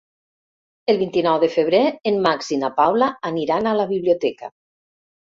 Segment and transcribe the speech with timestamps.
[0.93, 4.51] El vint-i-nou de febrer en Max i na Paula aniran a la biblioteca.